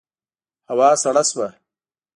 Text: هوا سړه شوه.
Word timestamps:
هوا 0.69 0.89
سړه 1.03 1.23
شوه. 1.29 1.47